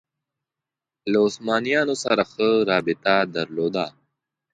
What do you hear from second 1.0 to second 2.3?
له عثمانیانو سره